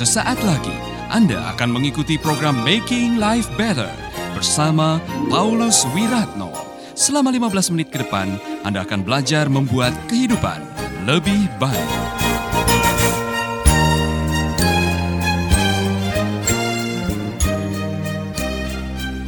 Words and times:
Sesaat 0.00 0.40
lagi 0.48 0.72
Anda 1.12 1.52
akan 1.52 1.76
mengikuti 1.76 2.16
program 2.16 2.64
Making 2.64 3.20
Life 3.20 3.52
Better 3.60 3.92
bersama 4.32 4.96
Paulus 5.28 5.84
Wiratno. 5.92 6.48
Selama 6.96 7.28
15 7.28 7.68
menit 7.76 7.92
ke 7.92 8.00
depan, 8.00 8.32
Anda 8.64 8.88
akan 8.88 9.04
belajar 9.04 9.52
membuat 9.52 9.92
kehidupan 10.08 10.56
lebih 11.04 11.52
baik. 11.60 11.92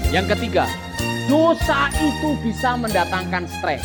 Yang 0.08 0.26
ketiga, 0.32 0.64
dosa 1.28 1.92
itu 2.00 2.32
bisa 2.48 2.80
mendatangkan 2.80 3.44
stres. 3.44 3.84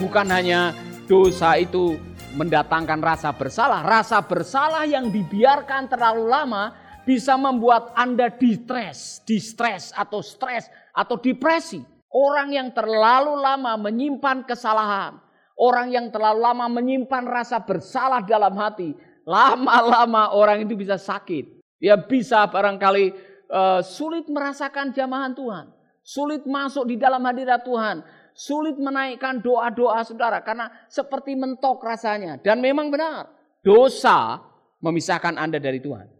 Bukan 0.00 0.32
hanya 0.32 0.72
dosa 1.04 1.60
itu 1.60 2.00
mendatangkan 2.34 3.00
rasa 3.00 3.30
bersalah. 3.32 3.80
Rasa 3.86 4.18
bersalah 4.20 4.84
yang 4.84 5.08
dibiarkan 5.08 5.86
terlalu 5.88 6.26
lama 6.28 6.74
bisa 7.06 7.38
membuat 7.38 7.94
Anda 7.94 8.32
distres, 8.32 9.22
distres 9.22 9.94
atau 9.94 10.20
stres 10.20 10.66
atau 10.90 11.14
depresi. 11.16 11.80
Orang 12.14 12.54
yang 12.54 12.70
terlalu 12.70 13.34
lama 13.38 13.74
menyimpan 13.74 14.46
kesalahan, 14.46 15.18
orang 15.58 15.90
yang 15.90 16.06
terlalu 16.14 16.46
lama 16.46 16.66
menyimpan 16.70 17.26
rasa 17.26 17.58
bersalah 17.58 18.22
dalam 18.22 18.54
hati, 18.54 18.94
lama-lama 19.26 20.30
orang 20.30 20.62
itu 20.62 20.78
bisa 20.78 20.94
sakit. 20.94 21.58
Dia 21.82 21.98
bisa 21.98 22.46
barangkali 22.46 23.34
uh, 23.50 23.82
sulit 23.82 24.30
merasakan 24.30 24.94
jamahan 24.94 25.34
Tuhan, 25.34 25.66
sulit 26.06 26.46
masuk 26.46 26.86
di 26.86 26.94
dalam 26.94 27.18
hadirat 27.26 27.66
Tuhan, 27.66 28.06
sulit 28.34 28.74
menaikkan 28.76 29.38
doa-doa 29.38 30.02
saudara 30.02 30.42
karena 30.42 30.68
seperti 30.90 31.38
mentok 31.38 31.80
rasanya. 31.80 32.42
Dan 32.42 32.58
memang 32.58 32.90
benar, 32.90 33.30
dosa 33.62 34.42
memisahkan 34.82 35.38
Anda 35.38 35.62
dari 35.62 35.78
Tuhan. 35.78 36.10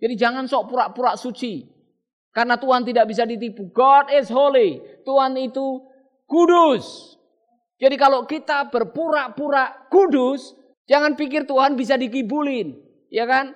Jadi 0.00 0.14
jangan 0.16 0.48
sok 0.48 0.72
pura-pura 0.72 1.14
suci. 1.14 1.78
Karena 2.32 2.54
Tuhan 2.54 2.86
tidak 2.86 3.10
bisa 3.10 3.26
ditipu. 3.26 3.68
God 3.74 4.14
is 4.14 4.30
holy. 4.30 4.78
Tuhan 5.02 5.34
itu 5.38 5.82
kudus. 6.28 7.16
Jadi 7.78 7.94
kalau 7.98 8.26
kita 8.26 8.70
berpura-pura 8.70 9.90
kudus, 9.90 10.54
jangan 10.86 11.18
pikir 11.18 11.46
Tuhan 11.46 11.74
bisa 11.74 11.98
dikibulin. 11.98 12.78
Ya 13.10 13.26
kan? 13.26 13.54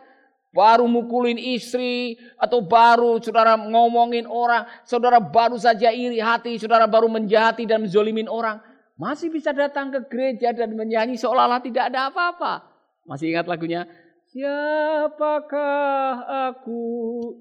Baru 0.53 0.84
mukulin 0.84 1.41
istri 1.41 2.20
atau 2.36 2.61
baru 2.61 3.19
saudara 3.19 3.56
ngomongin 3.56 4.28
orang, 4.28 4.69
saudara 4.84 5.19
baru 5.19 5.56
saja 5.56 5.89
iri 5.89 6.20
hati, 6.20 6.61
saudara 6.61 6.84
baru 6.84 7.09
menjahati 7.09 7.64
dan 7.64 7.89
menzolimin 7.89 8.28
orang, 8.28 8.61
masih 9.00 9.33
bisa 9.33 9.50
datang 9.56 9.89
ke 9.91 10.05
gereja 10.12 10.53
dan 10.53 10.77
menyanyi 10.77 11.17
seolah-olah 11.17 11.64
tidak 11.64 11.89
ada 11.91 12.12
apa-apa. 12.12 12.69
Masih 13.09 13.33
ingat 13.34 13.48
lagunya? 13.48 13.89
Siapakah 14.31 16.14
aku 16.53 16.81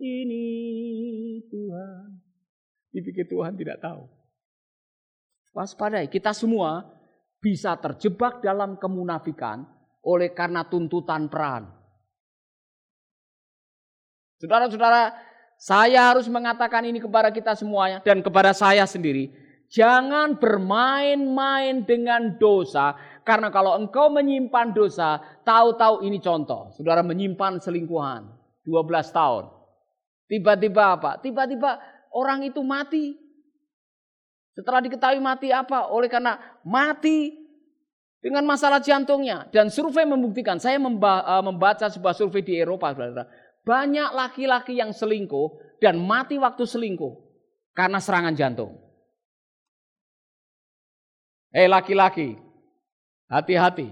ini 0.01 0.47
Tuhan? 1.47 2.19
Dipikir 2.91 3.27
Tuhan 3.31 3.55
tidak 3.55 3.79
tahu. 3.79 4.03
Waspadai, 5.51 6.07
kita 6.11 6.31
semua 6.35 6.83
bisa 7.39 7.75
terjebak 7.79 8.39
dalam 8.43 8.75
kemunafikan 8.79 9.67
oleh 10.03 10.31
karena 10.31 10.63
tuntutan 10.67 11.27
peran. 11.27 11.80
Saudara-saudara, 14.41 15.13
saya 15.61 16.09
harus 16.09 16.25
mengatakan 16.25 16.81
ini 16.89 16.97
kepada 16.97 17.29
kita 17.29 17.53
semuanya 17.53 18.01
dan 18.01 18.25
kepada 18.25 18.49
saya 18.57 18.81
sendiri. 18.89 19.29
Jangan 19.69 20.41
bermain-main 20.41 21.85
dengan 21.85 22.35
dosa. 22.41 22.97
Karena 23.21 23.53
kalau 23.53 23.77
engkau 23.77 24.09
menyimpan 24.09 24.73
dosa, 24.73 25.21
tahu-tahu 25.45 26.01
ini 26.03 26.17
contoh. 26.17 26.73
Saudara 26.73 27.05
menyimpan 27.05 27.61
selingkuhan 27.61 28.25
12 28.65 29.13
tahun. 29.13 29.53
Tiba-tiba 30.25 30.97
apa? 30.97 31.21
Tiba-tiba 31.21 31.77
orang 32.09 32.49
itu 32.49 32.59
mati. 32.65 33.15
Setelah 34.57 34.83
diketahui 34.83 35.21
mati 35.23 35.53
apa? 35.53 35.87
Oleh 35.93 36.11
karena 36.11 36.35
mati 36.65 37.37
dengan 38.19 38.43
masalah 38.43 38.83
jantungnya. 38.83 39.47
Dan 39.53 39.71
survei 39.71 40.03
membuktikan, 40.03 40.59
saya 40.59 40.75
eh, 40.75 41.43
membaca 41.45 41.85
sebuah 41.87 42.17
survei 42.17 42.43
di 42.43 42.59
Eropa, 42.59 42.91
saudara. 42.91 43.29
Banyak 43.61 44.09
laki-laki 44.17 44.81
yang 44.81 44.89
selingkuh 44.89 45.77
dan 45.77 46.01
mati 46.01 46.41
waktu 46.41 46.65
selingkuh 46.65 47.13
karena 47.77 48.01
serangan 48.01 48.33
jantung. 48.33 48.77
Eh 51.51 51.67
laki-laki, 51.67 52.39
hati-hati. 53.27 53.91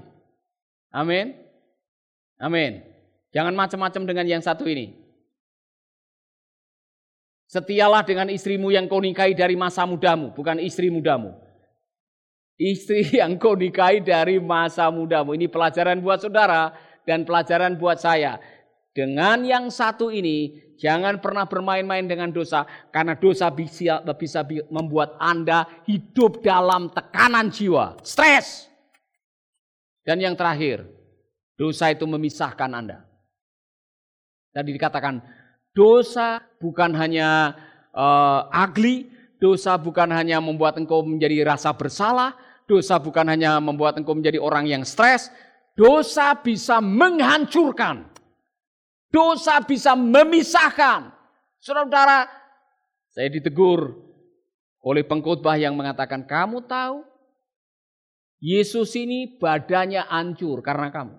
Amin. 0.89 1.35
Amin. 2.39 2.81
Jangan 3.35 3.53
macam-macam 3.53 4.03
dengan 4.09 4.25
yang 4.25 4.41
satu 4.41 4.65
ini. 4.65 4.95
Setialah 7.49 8.05
dengan 8.05 8.29
istrimu 8.29 8.69
yang 8.69 8.85
kau 8.85 9.01
nikahi 9.01 9.33
dari 9.33 9.57
masa 9.57 9.81
mudamu, 9.83 10.29
bukan 10.37 10.61
istri 10.61 10.93
mudamu. 10.93 11.33
Istri 12.61 13.09
yang 13.21 13.37
kau 13.41 13.57
nikahi 13.57 14.05
dari 14.05 14.37
masa 14.37 14.89
mudamu. 14.93 15.33
Ini 15.33 15.49
pelajaran 15.49 15.99
buat 15.99 16.21
saudara 16.21 16.73
dan 17.09 17.25
pelajaran 17.25 17.75
buat 17.75 17.97
saya. 17.97 18.37
Dengan 18.89 19.45
yang 19.45 19.69
satu 19.69 20.09
ini, 20.09 20.57
jangan 20.81 21.21
pernah 21.21 21.45
bermain-main 21.45 22.09
dengan 22.09 22.33
dosa, 22.33 22.65
karena 22.89 23.13
dosa 23.13 23.53
bisa, 23.53 24.01
bisa 24.17 24.41
membuat 24.73 25.13
Anda 25.21 25.69
hidup 25.85 26.41
dalam 26.41 26.89
tekanan 26.89 27.53
jiwa, 27.53 28.01
stres. 28.01 28.65
Dan 30.01 30.25
yang 30.25 30.33
terakhir, 30.33 30.89
dosa 31.53 31.93
itu 31.93 32.09
memisahkan 32.09 32.71
Anda. 32.73 33.05
Tadi 34.49 34.73
dikatakan, 34.73 35.21
dosa 35.69 36.41
bukan 36.57 36.97
hanya 36.97 37.53
uh, 37.93 38.49
ugly, 38.49 39.05
dosa 39.37 39.77
bukan 39.77 40.09
hanya 40.09 40.41
membuat 40.41 40.81
engkau 40.81 41.05
menjadi 41.05 41.45
rasa 41.45 41.71
bersalah, 41.77 42.33
dosa 42.65 42.97
bukan 42.97 43.29
hanya 43.29 43.61
membuat 43.61 44.01
engkau 44.01 44.17
menjadi 44.17 44.41
orang 44.41 44.65
yang 44.65 44.81
stres, 44.81 45.29
dosa 45.77 46.33
bisa 46.33 46.81
menghancurkan. 46.81 48.09
Dosa 49.09 49.57
bisa 49.65 49.97
memisahkan. 49.97 51.09
Saudara-saudara, 51.59 52.29
saya 53.09 53.27
ditegur 53.33 53.97
oleh 54.85 55.03
pengkhotbah 55.03 55.57
yang 55.57 55.73
mengatakan, 55.75 56.23
kamu 56.23 56.63
tahu 56.69 57.03
Yesus 58.39 58.95
ini 58.95 59.35
badannya 59.35 60.07
hancur 60.07 60.63
karena 60.63 60.87
kamu. 60.93 61.17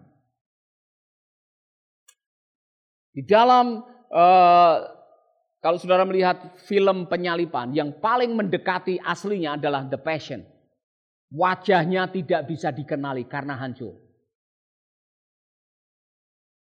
Di 3.10 3.26
dalam 3.26 3.84
uh, 4.08 4.76
kalau 5.60 5.76
saudara 5.76 6.08
melihat 6.08 6.56
film 6.64 7.04
penyalipan 7.04 7.76
yang 7.76 7.92
paling 8.00 8.32
mendekati 8.32 8.96
aslinya 9.04 9.60
adalah 9.60 9.84
The 9.84 10.00
Passion. 10.00 10.40
Wajahnya 11.30 12.08
tidak 12.10 12.48
bisa 12.48 12.72
dikenali 12.72 13.28
karena 13.28 13.54
hancur. 13.60 14.09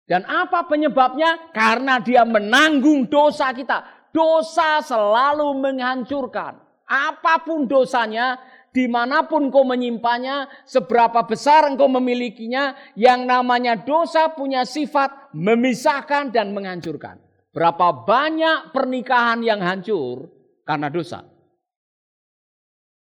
Dan 0.05 0.21
apa 0.29 0.69
penyebabnya? 0.69 1.49
Karena 1.49 1.97
dia 1.97 2.21
menanggung 2.21 3.09
dosa 3.09 3.49
kita. 3.51 4.09
Dosa 4.13 4.79
selalu 4.85 5.57
menghancurkan. 5.57 6.61
Apa 6.85 7.41
pun 7.41 7.65
dosanya, 7.65 8.37
di 8.69 8.85
mana 8.85 9.25
pun 9.25 9.49
kau 9.49 9.65
menyimpannya, 9.65 10.65
seberapa 10.69 11.25
besar 11.25 11.65
engkau 11.65 11.89
memilikinya, 11.89 12.77
yang 12.93 13.25
namanya 13.25 13.81
dosa 13.81 14.29
punya 14.29 14.61
sifat 14.61 15.33
memisahkan 15.33 16.29
dan 16.29 16.53
menghancurkan. 16.53 17.17
Berapa 17.49 18.05
banyak 18.05 18.75
pernikahan 18.75 19.41
yang 19.41 19.63
hancur 19.63 20.29
karena 20.67 20.91
dosa. 20.91 21.25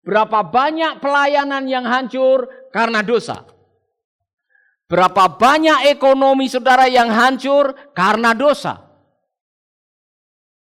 Berapa 0.03 0.43
banyak 0.43 0.99
pelayanan 0.99 1.63
yang 1.63 1.87
hancur 1.87 2.69
karena 2.75 2.99
dosa. 2.99 3.52
Berapa 4.93 5.25
banyak 5.25 5.89
ekonomi 5.89 6.45
saudara 6.45 6.85
yang 6.85 7.09
hancur 7.09 7.73
karena 7.97 8.37
dosa. 8.37 8.77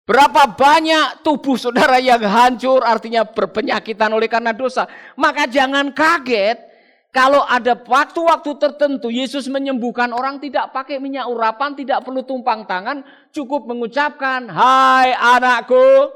Berapa 0.06 0.54
banyak 0.54 1.26
tubuh 1.26 1.58
saudara 1.58 1.98
yang 1.98 2.22
hancur 2.22 2.86
artinya 2.86 3.26
berpenyakitan 3.26 4.06
oleh 4.06 4.30
karena 4.30 4.54
dosa. 4.54 4.86
Maka 5.18 5.50
jangan 5.50 5.90
kaget 5.90 6.62
kalau 7.10 7.42
ada 7.42 7.74
waktu-waktu 7.74 8.54
tertentu 8.54 9.10
Yesus 9.10 9.50
menyembuhkan 9.50 10.14
orang 10.14 10.38
tidak 10.38 10.70
pakai 10.70 11.02
minyak 11.02 11.26
urapan, 11.26 11.74
tidak 11.74 12.06
perlu 12.06 12.22
tumpang 12.22 12.70
tangan, 12.70 13.02
cukup 13.34 13.66
mengucapkan, 13.66 14.46
"Hai 14.46 15.10
anakku, 15.10 16.06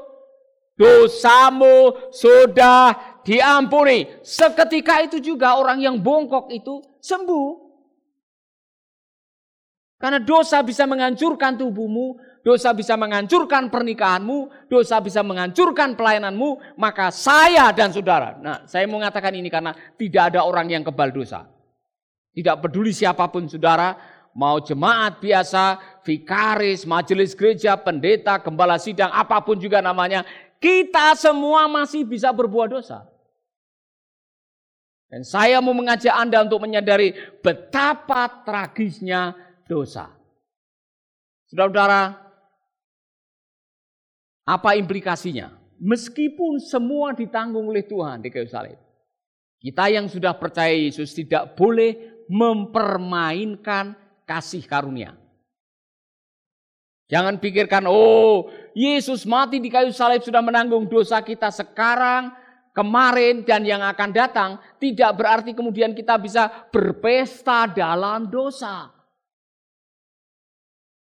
dosamu 0.79 1.99
sudah 2.15 2.95
diampuni." 3.27 4.07
Seketika 4.23 5.03
itu 5.03 5.19
juga 5.19 5.59
orang 5.59 5.83
yang 5.83 5.99
bongkok 5.99 6.47
itu 6.55 6.79
sembuh. 7.03 7.64
Karena 10.05 10.21
dosa 10.21 10.61
bisa 10.61 10.85
menghancurkan 10.85 11.57
tubuhmu, 11.57 12.21
dosa 12.45 12.77
bisa 12.77 12.93
menghancurkan 12.93 13.73
pernikahanmu, 13.73 14.69
dosa 14.69 15.01
bisa 15.01 15.25
menghancurkan 15.25 15.97
pelayananmu, 15.97 16.77
maka 16.77 17.09
saya 17.09 17.73
dan 17.73 17.89
saudara. 17.89 18.37
Nah, 18.37 18.69
saya 18.69 18.85
mau 18.85 19.01
mengatakan 19.01 19.33
ini 19.33 19.49
karena 19.49 19.73
tidak 19.97 20.29
ada 20.29 20.45
orang 20.45 20.69
yang 20.69 20.85
kebal 20.85 21.09
dosa. 21.09 21.49
Tidak 22.37 22.53
peduli 22.61 22.93
siapa 22.93 23.25
pun 23.33 23.49
saudara, 23.49 23.97
mau 24.37 24.61
jemaat 24.61 25.17
biasa, 25.17 25.81
vikaris, 26.05 26.85
majelis 26.85 27.33
gereja, 27.33 27.73
pendeta, 27.73 28.37
gembala 28.37 28.77
sidang, 28.77 29.09
apa 29.09 29.41
pun 29.41 29.57
juga 29.57 29.81
namanya, 29.81 30.21
kita 30.61 31.17
semua 31.17 31.65
masih 31.65 32.05
bisa 32.05 32.29
berbuat 32.29 32.77
dosa. 32.77 33.09
Dan 35.09 35.25
saya 35.25 35.57
mau 35.65 35.73
mengajak 35.73 36.13
Anda 36.13 36.45
untuk 36.45 36.61
menyadari 36.61 37.17
betapa 37.41 38.45
tragisnya 38.45 39.44
dosa. 39.65 40.09
Saudara-saudara, 41.49 42.17
apa 44.45 44.69
implikasinya? 44.77 45.53
Meskipun 45.81 46.61
semua 46.61 47.11
ditanggung 47.11 47.67
oleh 47.69 47.83
Tuhan 47.83 48.23
di 48.23 48.29
kayu 48.31 48.47
salib. 48.47 48.79
Kita 49.59 49.89
yang 49.89 50.05
sudah 50.05 50.37
percaya 50.37 50.71
Yesus 50.71 51.11
tidak 51.17 51.57
boleh 51.57 52.23
mempermainkan 52.29 53.97
kasih 54.25 54.65
karunia. 54.65 55.17
Jangan 57.05 57.37
pikirkan, 57.37 57.85
oh 57.85 58.49
Yesus 58.73 59.29
mati 59.29 59.61
di 59.61 59.69
kayu 59.69 59.93
salib 59.93 60.25
sudah 60.25 60.41
menanggung 60.41 60.89
dosa 60.89 61.21
kita 61.21 61.53
sekarang, 61.53 62.33
kemarin, 62.73 63.45
dan 63.45 63.61
yang 63.61 63.85
akan 63.85 64.09
datang. 64.09 64.57
Tidak 64.81 65.13
berarti 65.13 65.53
kemudian 65.53 65.93
kita 65.93 66.17
bisa 66.17 66.49
berpesta 66.73 67.69
dalam 67.69 68.25
dosa. 68.25 68.94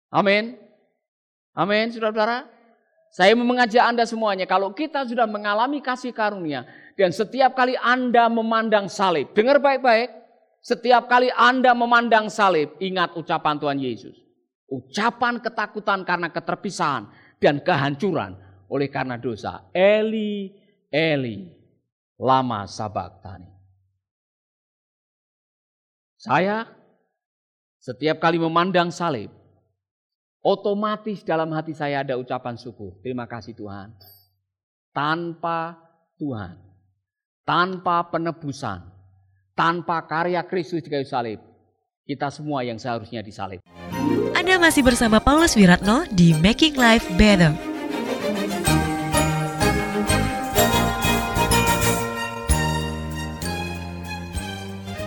Amin. 0.09 0.57
Amin, 1.53 1.91
saudara-saudara. 1.93 2.49
Saya 3.09 3.33
mau 3.33 3.49
mengajak 3.49 3.89
Anda 3.89 4.05
semuanya, 4.05 4.45
kalau 4.45 4.77
kita 4.77 5.09
sudah 5.09 5.25
mengalami 5.25 5.81
kasih 5.81 6.13
karunia, 6.13 6.69
dan 6.93 7.09
setiap 7.09 7.57
kali 7.57 7.73
Anda 7.81 8.29
memandang 8.29 8.93
salib, 8.93 9.33
dengar 9.33 9.65
baik-baik, 9.65 10.13
setiap 10.61 11.09
kali 11.09 11.33
Anda 11.33 11.73
memandang 11.73 12.29
salib, 12.29 12.77
ingat 12.77 13.17
ucapan 13.17 13.57
Tuhan 13.57 13.79
Yesus. 13.81 14.17
Ucapan 14.69 15.41
ketakutan 15.41 16.05
karena 16.05 16.29
keterpisahan 16.29 17.09
dan 17.41 17.65
kehancuran 17.65 18.37
oleh 18.69 18.93
karena 18.93 19.17
dosa. 19.17 19.65
Eli, 19.73 20.53
Eli, 20.93 21.49
lama 22.21 22.69
sabak 22.69 23.25
tani. 23.25 23.49
Saya 26.21 26.69
setiap 27.81 28.21
kali 28.21 28.37
memandang 28.37 28.93
salib, 28.93 29.33
otomatis 30.43 31.27
dalam 31.27 31.51
hati 31.51 31.75
saya 31.75 32.07
ada 32.07 32.15
ucapan 32.15 32.55
syukur. 32.55 32.99
Terima 33.03 33.27
kasih 33.27 33.55
Tuhan. 33.55 33.95
Tanpa 34.95 35.79
Tuhan, 36.19 36.59
tanpa 37.47 38.03
penebusan, 38.11 38.83
tanpa 39.55 40.03
karya 40.07 40.43
Kristus 40.43 40.83
di 40.83 40.91
kayu 40.91 41.07
salib, 41.07 41.39
kita 42.03 42.31
semua 42.35 42.67
yang 42.67 42.79
seharusnya 42.81 43.23
disalib. 43.23 43.63
Anda 44.35 44.59
masih 44.59 44.83
bersama 44.83 45.23
Paulus 45.23 45.55
Wiratno 45.55 46.09
di 46.11 46.35
Making 46.35 46.75
Life 46.75 47.07
Better. 47.15 47.55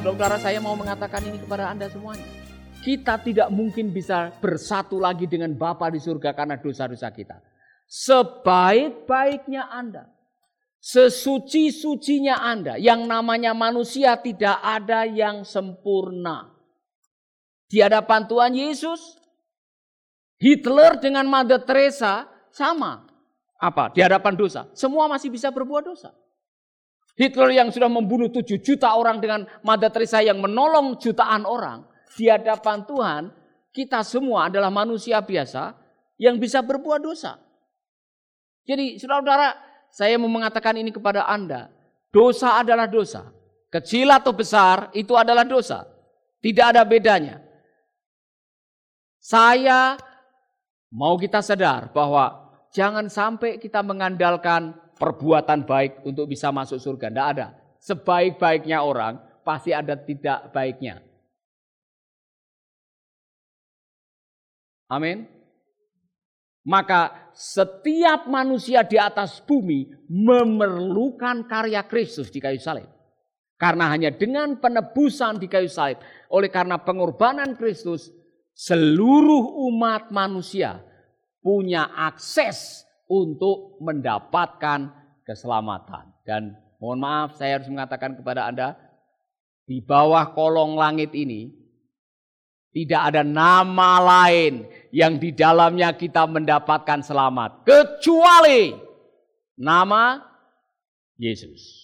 Saudara 0.01 0.37
saya 0.37 0.61
mau 0.61 0.77
mengatakan 0.77 1.25
ini 1.25 1.41
kepada 1.41 1.73
Anda 1.73 1.89
semuanya. 1.89 2.40
Kita 2.81 3.21
tidak 3.21 3.53
mungkin 3.53 3.93
bisa 3.93 4.33
bersatu 4.41 4.97
lagi 4.97 5.29
dengan 5.29 5.53
Bapa 5.53 5.93
di 5.93 6.01
surga 6.01 6.33
karena 6.33 6.57
dosa-dosa 6.57 7.13
kita. 7.13 7.37
Sebaik-baiknya 7.85 9.69
Anda, 9.69 10.09
sesuci-sucinya 10.81 12.41
Anda, 12.41 12.81
yang 12.81 13.05
namanya 13.05 13.53
manusia 13.53 14.17
tidak 14.17 14.57
ada 14.65 15.05
yang 15.05 15.45
sempurna 15.45 16.57
di 17.69 17.79
hadapan 17.79 18.25
Tuhan 18.25 18.53
Yesus. 18.57 19.21
Hitler 20.41 20.97
dengan 20.97 21.29
Mother 21.29 21.61
Teresa 21.61 22.25
sama. 22.49 23.05
Apa? 23.61 23.93
Di 23.93 24.01
hadapan 24.01 24.33
dosa. 24.33 24.65
Semua 24.73 25.05
masih 25.05 25.29
bisa 25.29 25.53
berbuat 25.53 25.85
dosa. 25.85 26.09
Hitler 27.13 27.61
yang 27.61 27.69
sudah 27.69 27.85
membunuh 27.85 28.33
7 28.33 28.57
juta 28.57 28.89
orang 28.97 29.21
dengan 29.21 29.45
Mother 29.61 29.93
Teresa 29.93 30.25
yang 30.25 30.41
menolong 30.41 30.97
jutaan 30.97 31.45
orang. 31.45 31.90
Di 32.17 32.27
hadapan 32.27 32.83
Tuhan, 32.83 33.21
kita 33.71 34.03
semua 34.03 34.51
adalah 34.51 34.67
manusia 34.67 35.19
biasa 35.23 35.75
yang 36.19 36.35
bisa 36.35 36.59
berbuat 36.59 36.99
dosa. 36.99 37.39
Jadi 38.67 38.99
saudara-saudara, 38.99 39.57
saya 39.91 40.15
mau 40.19 40.31
mengatakan 40.31 40.77
ini 40.79 40.91
kepada 40.91 41.25
Anda. 41.27 41.71
Dosa 42.11 42.59
adalah 42.59 42.87
dosa. 42.87 43.31
Kecil 43.71 44.11
atau 44.11 44.35
besar 44.35 44.91
itu 44.91 45.15
adalah 45.15 45.47
dosa. 45.47 45.87
Tidak 46.43 46.75
ada 46.75 46.83
bedanya. 46.83 47.39
Saya 49.21 49.95
mau 50.91 51.15
kita 51.15 51.39
sadar 51.39 51.93
bahwa 51.95 52.51
jangan 52.75 53.07
sampai 53.07 53.61
kita 53.61 53.79
mengandalkan 53.79 54.75
perbuatan 54.99 55.63
baik 55.63 56.03
untuk 56.03 56.27
bisa 56.27 56.51
masuk 56.51 56.77
surga. 56.77 57.07
Tidak 57.07 57.27
ada. 57.37 57.47
Sebaik-baiknya 57.79 58.83
orang 58.83 59.17
pasti 59.41 59.71
ada 59.71 59.95
tidak 59.95 60.51
baiknya. 60.51 61.10
Amin. 64.91 65.23
Maka 66.67 67.31
setiap 67.31 68.27
manusia 68.27 68.83
di 68.83 68.99
atas 68.99 69.39
bumi 69.41 69.87
memerlukan 70.11 71.47
karya 71.47 71.81
Kristus 71.87 72.29
di 72.29 72.43
kayu 72.43 72.59
salib. 72.59 72.85
Karena 73.55 73.89
hanya 73.89 74.11
dengan 74.13 74.59
penebusan 74.59 75.39
di 75.39 75.47
kayu 75.47 75.71
salib, 75.71 76.03
oleh 76.29 76.51
karena 76.51 76.77
pengorbanan 76.77 77.55
Kristus, 77.57 78.11
seluruh 78.53 79.69
umat 79.71 80.11
manusia 80.13 80.83
punya 81.41 81.89
akses 81.97 82.85
untuk 83.09 83.81
mendapatkan 83.81 84.91
keselamatan. 85.25 86.13
Dan 86.21 86.53
mohon 86.77 87.01
maaf 87.01 87.39
saya 87.39 87.57
harus 87.57 87.69
mengatakan 87.71 88.17
kepada 88.17 88.45
Anda, 88.45 88.77
di 89.65 89.81
bawah 89.81 90.35
kolong 90.37 90.77
langit 90.77 91.13
ini 91.17 91.61
tidak 92.71 93.13
ada 93.13 93.21
nama 93.21 93.99
lain 93.99 94.63
yang 94.91 95.17
di 95.17 95.31
dalamnya 95.31 95.95
kita 95.95 96.27
mendapatkan 96.27 96.99
selamat. 97.01 97.63
Kecuali 97.63 98.75
nama 99.55 100.19
Yesus. 101.15 101.81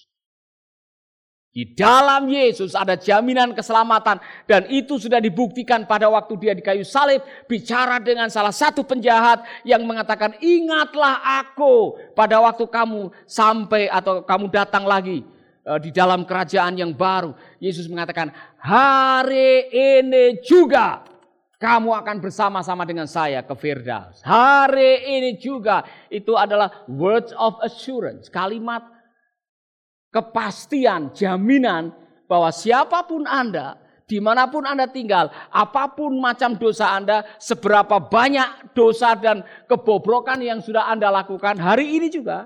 Di 1.57 1.73
dalam 1.73 2.29
Yesus 2.29 2.77
ada 2.77 2.93
jaminan 2.93 3.49
keselamatan 3.57 4.21
dan 4.45 4.69
itu 4.69 5.01
sudah 5.01 5.17
dibuktikan 5.17 5.89
pada 5.89 6.05
waktu 6.05 6.37
dia 6.37 6.53
di 6.53 6.61
kayu 6.61 6.85
salib 6.85 7.25
bicara 7.49 7.97
dengan 7.97 8.29
salah 8.29 8.53
satu 8.53 8.85
penjahat 8.85 9.41
yang 9.65 9.81
mengatakan 9.81 10.37
ingatlah 10.37 11.17
aku 11.41 11.97
pada 12.13 12.37
waktu 12.45 12.61
kamu 12.61 13.09
sampai 13.25 13.89
atau 13.89 14.21
kamu 14.21 14.53
datang 14.53 14.85
lagi 14.85 15.25
eh, 15.65 15.79
di 15.81 15.89
dalam 15.89 16.29
kerajaan 16.29 16.77
yang 16.77 16.93
baru. 16.93 17.33
Yesus 17.57 17.89
mengatakan 17.89 18.29
hari 18.61 19.65
ini 19.73 20.37
juga 20.45 21.01
kamu 21.57 21.89
akan 21.89 22.17
bersama-sama 22.21 22.85
dengan 22.85 23.09
saya 23.09 23.41
ke 23.41 23.53
Firdaus. 23.57 24.21
Hari 24.21 25.17
ini 25.17 25.41
juga 25.41 25.81
itu 26.13 26.37
adalah 26.37 26.85
words 26.85 27.33
of 27.33 27.57
assurance, 27.65 28.29
kalimat 28.29 28.85
kepastian, 30.13 31.09
jaminan 31.17 31.93
bahwa 32.29 32.53
siapa 32.53 33.01
pun 33.09 33.25
Anda, 33.25 33.81
di 34.05 34.21
mana 34.21 34.45
pun 34.47 34.69
Anda 34.69 34.85
tinggal, 34.85 35.33
apa 35.49 35.97
pun 35.97 36.13
macam 36.21 36.55
dosa 36.61 36.93
Anda, 36.93 37.25
seberapa 37.41 37.97
banyak 37.97 38.77
dosa 38.77 39.17
dan 39.17 39.41
kebobrokan 39.65 40.37
yang 40.45 40.61
sudah 40.61 40.87
Anda 40.93 41.09
lakukan 41.09 41.57
hari 41.57 41.97
ini 41.97 42.13
juga, 42.13 42.45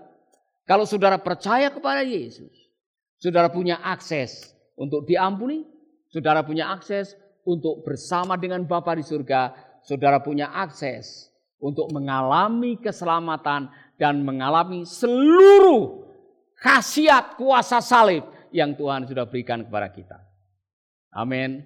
kalau 0.63 0.87
saudara 0.87 1.19
percaya 1.19 1.67
kepada 1.67 1.99
Yesus, 1.99 2.51
saudara 3.19 3.51
punya 3.51 3.75
akses 3.83 4.55
untuk 4.79 5.03
diampuni, 5.03 5.67
saudara 6.07 6.47
punya 6.47 6.71
akses 6.71 7.19
untuk 7.45 7.81
bersama 7.85 8.37
dengan 8.37 8.63
Bapa 8.65 8.97
di 8.97 9.03
surga, 9.05 9.53
saudara 9.81 10.21
punya 10.21 10.53
akses 10.53 11.31
untuk 11.61 11.89
mengalami 11.93 12.77
keselamatan 12.81 13.69
dan 13.97 14.25
mengalami 14.25 14.85
seluruh 14.85 16.09
khasiat 16.57 17.37
kuasa 17.37 17.81
salib 17.81 18.25
yang 18.53 18.73
Tuhan 18.77 19.05
sudah 19.05 19.25
berikan 19.29 19.65
kepada 19.65 19.89
kita. 19.93 20.17
Amin. 21.13 21.65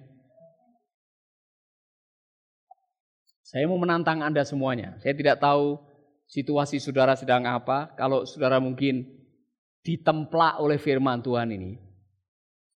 Saya 3.46 3.64
mau 3.70 3.78
menantang 3.78 4.20
Anda 4.20 4.42
semuanya. 4.42 4.98
Saya 4.98 5.14
tidak 5.14 5.38
tahu 5.38 5.78
situasi 6.26 6.82
saudara 6.82 7.14
sedang 7.14 7.46
apa. 7.46 7.94
Kalau 7.94 8.26
saudara 8.26 8.58
mungkin 8.58 9.06
ditemplak 9.86 10.58
oleh 10.58 10.82
firman 10.82 11.22
Tuhan 11.22 11.54
ini. 11.54 11.78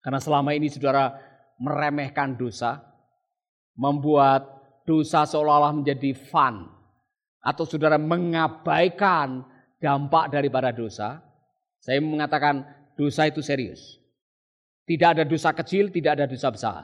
Karena 0.03 0.19
selama 0.19 0.55
ini 0.55 0.67
saudara 0.67 1.15
meremehkan 1.61 2.37
dosa. 2.37 2.83
Membuat 3.77 4.49
dosa 4.89 5.29
seolah-olah 5.29 5.77
menjadi 5.77 6.17
fun. 6.17 6.69
Atau 7.45 7.69
saudara 7.69 8.01
mengabaikan 8.01 9.45
dampak 9.79 10.33
daripada 10.33 10.73
dosa. 10.73 11.21
Saya 11.79 12.01
mengatakan 12.03 12.65
dosa 12.97 13.29
itu 13.29 13.45
serius. 13.45 14.01
Tidak 14.87 15.19
ada 15.19 15.25
dosa 15.27 15.51
kecil, 15.53 15.91
tidak 15.91 16.19
ada 16.19 16.27
dosa 16.31 16.49
besar. 16.51 16.83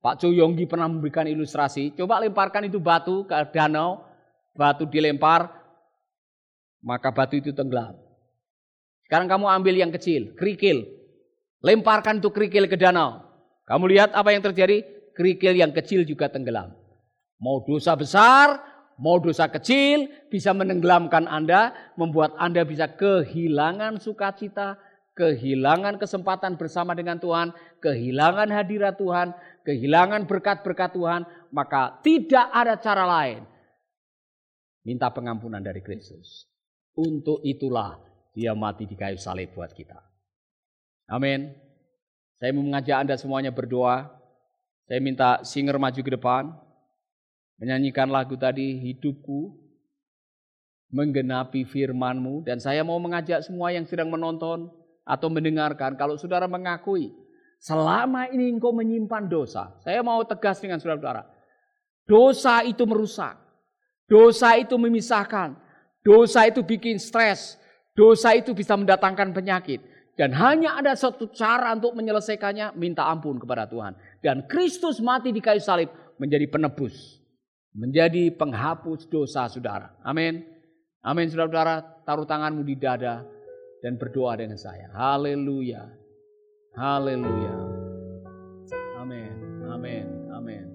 Pak 0.00 0.24
Coyonggi 0.24 0.64
pernah 0.64 0.88
memberikan 0.88 1.28
ilustrasi. 1.28 1.92
Coba 1.92 2.20
lemparkan 2.24 2.64
itu 2.64 2.80
batu 2.80 3.28
ke 3.28 3.36
danau, 3.52 4.00
batu 4.56 4.88
dilempar, 4.88 5.52
maka 6.80 7.12
batu 7.12 7.36
itu 7.36 7.52
tenggelam. 7.52 7.96
Sekarang 9.04 9.28
kamu 9.28 9.46
ambil 9.60 9.74
yang 9.76 9.92
kecil, 9.92 10.32
kerikil. 10.36 10.88
Lemparkan 11.60 12.24
itu 12.24 12.32
kerikil 12.32 12.64
ke 12.64 12.80
danau. 12.80 13.29
Kamu 13.70 13.86
lihat 13.86 14.10
apa 14.18 14.34
yang 14.34 14.42
terjadi? 14.42 14.82
Kerikil 15.14 15.54
yang 15.54 15.70
kecil 15.70 16.02
juga 16.02 16.26
tenggelam. 16.26 16.74
Mau 17.38 17.62
dosa 17.62 17.94
besar, 17.94 18.58
mau 18.98 19.22
dosa 19.22 19.46
kecil, 19.46 20.10
bisa 20.26 20.50
menenggelamkan 20.50 21.30
Anda, 21.30 21.70
membuat 21.94 22.34
Anda 22.34 22.66
bisa 22.66 22.90
kehilangan 22.90 24.02
sukacita, 24.02 24.74
kehilangan 25.14 26.02
kesempatan 26.02 26.58
bersama 26.58 26.98
dengan 26.98 27.22
Tuhan, 27.22 27.54
kehilangan 27.78 28.50
hadirat 28.50 28.98
Tuhan, 28.98 29.38
kehilangan 29.62 30.26
berkat-berkat 30.26 30.90
Tuhan, 30.98 31.22
maka 31.54 32.02
tidak 32.02 32.50
ada 32.50 32.74
cara 32.74 33.06
lain. 33.06 33.46
Minta 34.82 35.14
pengampunan 35.14 35.62
dari 35.62 35.78
Kristus. 35.78 36.50
Untuk 36.98 37.38
itulah 37.46 38.02
dia 38.34 38.50
mati 38.58 38.82
di 38.82 38.98
kayu 38.98 39.14
salib 39.14 39.54
buat 39.54 39.70
kita. 39.70 40.00
Amin. 41.06 41.69
Saya 42.40 42.56
mau 42.56 42.64
mengajak 42.64 42.96
Anda 43.04 43.20
semuanya 43.20 43.52
berdoa. 43.52 44.08
Saya 44.88 44.98
minta 45.04 45.44
singer 45.44 45.76
maju 45.76 46.00
ke 46.00 46.10
depan. 46.16 46.48
Menyanyikan 47.60 48.08
lagu 48.08 48.32
tadi, 48.40 48.80
hidupku 48.80 49.52
menggenapi 50.88 51.68
firmanmu. 51.68 52.48
Dan 52.48 52.56
saya 52.56 52.80
mau 52.80 52.96
mengajak 52.96 53.44
semua 53.44 53.76
yang 53.76 53.84
sedang 53.84 54.08
menonton 54.08 54.72
atau 55.04 55.28
mendengarkan. 55.28 56.00
Kalau 56.00 56.16
saudara 56.16 56.48
mengakui, 56.48 57.12
selama 57.60 58.32
ini 58.32 58.56
engkau 58.56 58.72
menyimpan 58.72 59.28
dosa. 59.28 59.76
Saya 59.84 60.00
mau 60.00 60.24
tegas 60.24 60.64
dengan 60.64 60.80
saudara-saudara. 60.80 61.28
Dosa 62.08 62.64
itu 62.64 62.88
merusak. 62.88 63.36
Dosa 64.08 64.56
itu 64.56 64.80
memisahkan. 64.80 65.60
Dosa 66.00 66.48
itu 66.48 66.64
bikin 66.64 66.96
stres. 66.96 67.60
Dosa 67.92 68.32
itu 68.32 68.56
bisa 68.56 68.80
mendatangkan 68.80 69.36
penyakit. 69.36 69.84
Dan 70.20 70.36
hanya 70.36 70.76
ada 70.76 70.92
satu 70.92 71.32
cara 71.32 71.72
untuk 71.72 71.96
menyelesaikannya, 71.96 72.76
minta 72.76 73.08
ampun 73.08 73.40
kepada 73.40 73.64
Tuhan. 73.64 73.96
Dan 74.20 74.44
Kristus 74.44 75.00
mati 75.00 75.32
di 75.32 75.40
kayu 75.40 75.64
salib 75.64 75.88
menjadi 76.20 76.44
penebus. 76.44 77.24
Menjadi 77.72 78.28
penghapus 78.28 79.08
dosa 79.08 79.48
saudara. 79.48 79.96
Amin. 80.04 80.44
Amin 81.00 81.24
saudara-saudara, 81.32 82.04
taruh 82.04 82.28
tanganmu 82.28 82.60
di 82.68 82.76
dada 82.76 83.24
dan 83.80 83.96
berdoa 83.96 84.36
dengan 84.36 84.60
saya. 84.60 84.92
Haleluya. 84.92 85.88
Haleluya. 86.76 87.56
Amin. 89.00 89.32
Amin. 89.72 90.04
Amin. 90.36 90.68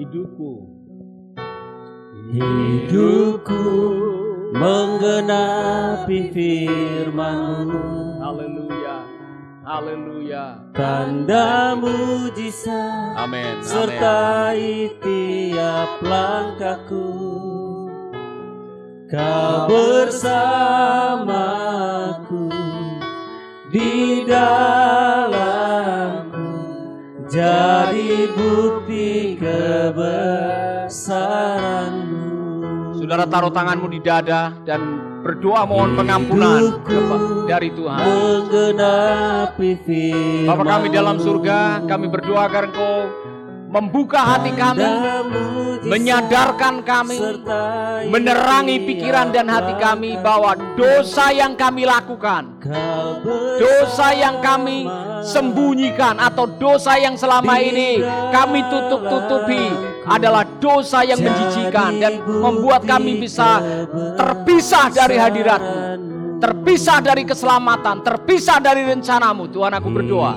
Hidupku. 0.00 0.64
Hidupku 2.32 3.64
menggenapi 4.56 6.32
firman-Mu. 6.32 8.13
Haleluya. 9.64 10.60
Tanda 10.76 11.72
mujizat. 11.72 13.16
Amin. 13.16 13.64
sertai 13.64 14.92
tiap 15.00 16.04
langkahku. 16.04 17.08
Kau 19.08 19.64
bersamaku 19.64 20.92
di 23.72 24.20
dalamku 24.28 25.48
jadi 27.32 28.28
bukti 28.36 29.40
kebesaranmu. 29.40 32.13
Saudara 33.04 33.28
taruh 33.28 33.52
tanganmu 33.52 33.92
di 33.92 34.00
dada 34.00 34.48
dan 34.64 34.80
berdoa 35.20 35.68
mohon 35.68 35.92
pengampunan 35.92 36.80
dari 37.44 37.68
Tuhan. 37.68 38.00
Bapa 40.48 40.64
kami 40.64 40.88
dalam 40.88 41.20
surga, 41.20 41.84
kami 41.84 42.08
berdoa 42.08 42.48
agar 42.48 42.72
Engkau 42.72 43.12
membuka 43.74 44.22
hati 44.22 44.54
kami, 44.54 44.86
menyadarkan 45.82 46.86
kami, 46.86 47.18
menerangi 48.06 48.78
pikiran 48.86 49.34
dan 49.34 49.50
hati 49.50 49.74
kami 49.74 50.14
bahwa 50.22 50.54
dosa 50.78 51.34
yang 51.34 51.58
kami 51.58 51.82
lakukan, 51.82 52.54
dosa 53.58 54.14
yang 54.14 54.38
kami 54.38 54.86
sembunyikan 55.26 56.22
atau 56.22 56.46
dosa 56.46 56.94
yang 57.02 57.18
selama 57.18 57.58
ini 57.58 57.98
kami 58.30 58.62
tutup-tutupi 58.70 59.64
adalah 60.06 60.46
dosa 60.62 61.02
yang 61.02 61.18
menjijikan 61.18 61.98
dan 61.98 62.22
membuat 62.22 62.86
kami 62.86 63.18
bisa 63.18 63.58
terpisah 64.14 64.86
dari 64.94 65.18
hadiratmu, 65.18 65.76
terpisah 66.38 67.02
dari 67.02 67.26
keselamatan, 67.26 68.06
terpisah 68.06 68.62
dari 68.62 68.86
rencanamu. 68.86 69.50
Tuhan 69.50 69.72
aku 69.74 69.88
berdoa. 69.90 70.32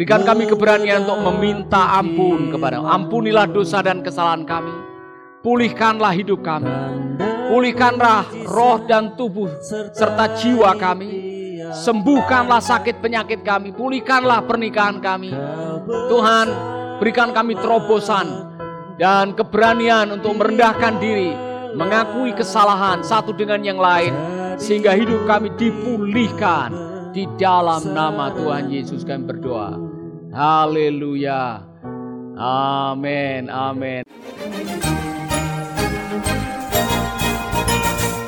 Berikan 0.00 0.24
kami 0.24 0.48
keberanian 0.48 1.04
untuk 1.04 1.28
meminta 1.28 2.00
ampun 2.00 2.48
kepada 2.48 2.80
Ampunilah 2.80 3.44
dosa 3.44 3.84
dan 3.84 4.00
kesalahan 4.00 4.48
kami. 4.48 4.72
Pulihkanlah 5.44 6.16
hidup 6.16 6.40
kami. 6.40 6.72
Pulihkanlah 7.52 8.48
roh 8.48 8.80
dan 8.88 9.12
tubuh 9.12 9.52
serta 9.92 10.40
jiwa 10.40 10.72
kami. 10.80 11.08
Sembuhkanlah 11.84 12.64
sakit 12.64 13.04
penyakit 13.04 13.44
kami. 13.44 13.76
Pulihkanlah 13.76 14.48
pernikahan 14.48 15.04
kami. 15.04 15.36
Tuhan, 16.08 16.48
berikan 16.96 17.36
kami 17.36 17.60
terobosan 17.60 18.56
dan 18.96 19.36
keberanian 19.36 20.16
untuk 20.16 20.32
merendahkan 20.32 20.96
diri, 20.96 21.36
mengakui 21.76 22.32
kesalahan 22.32 23.04
satu 23.04 23.36
dengan 23.36 23.60
yang 23.60 23.76
lain, 23.76 24.16
sehingga 24.56 24.96
hidup 24.96 25.28
kami 25.28 25.52
dipulihkan. 25.60 26.88
Di 27.10 27.26
dalam 27.36 27.90
nama 27.90 28.30
Tuhan 28.30 28.70
Yesus 28.70 29.02
kami 29.02 29.26
berdoa. 29.26 29.89
Haleluya. 30.30 31.66
Amin. 32.38 33.50
Amin. 33.50 34.06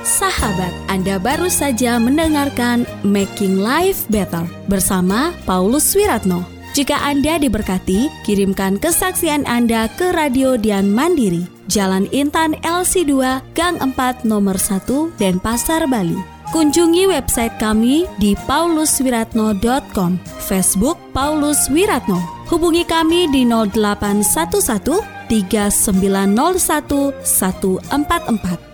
Sahabat, 0.02 0.74
Anda 0.90 1.18
baru 1.22 1.46
saja 1.46 2.02
mendengarkan 2.02 2.86
Making 3.06 3.62
Life 3.62 4.06
Better 4.10 4.42
bersama 4.66 5.34
Paulus 5.46 5.94
Wiratno. 5.94 6.42
Jika 6.72 6.96
Anda 7.04 7.36
diberkati, 7.36 8.08
kirimkan 8.24 8.80
kesaksian 8.80 9.44
Anda 9.44 9.92
ke 9.92 10.08
Radio 10.10 10.56
Dian 10.56 10.88
Mandiri, 10.88 11.44
Jalan 11.68 12.08
Intan 12.10 12.56
LC2, 12.64 13.12
Gang 13.52 13.76
4, 13.78 14.24
Nomor 14.24 14.56
1, 14.56 15.12
Denpasar, 15.20 15.84
Bali. 15.84 16.16
Kunjungi 16.52 17.08
website 17.08 17.56
kami 17.56 18.04
di 18.20 18.36
pauluswiratno.com, 18.44 20.20
Facebook 20.44 21.00
Paulus 21.16 21.72
Wiratno. 21.72 22.20
Hubungi 22.52 22.84
kami 22.84 23.24
di 23.32 23.48
0811 23.48 25.00
3901 25.32 27.24
144 27.24 28.71